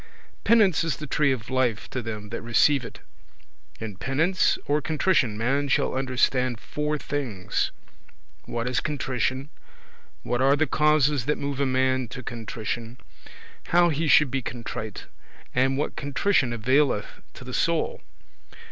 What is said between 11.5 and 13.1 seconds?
a man to contrition;